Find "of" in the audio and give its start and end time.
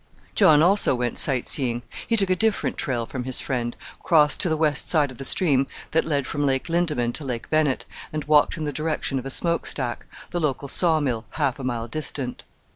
5.11-5.19, 9.19-9.27